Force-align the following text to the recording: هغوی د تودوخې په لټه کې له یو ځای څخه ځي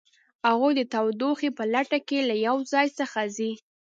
هغوی 0.47 0.71
د 0.77 0.81
تودوخې 0.93 1.49
په 1.57 1.63
لټه 1.73 1.99
کې 2.07 2.19
له 2.29 2.35
یو 2.47 2.57
ځای 2.71 2.87
څخه 2.99 3.19
ځي 3.37 3.51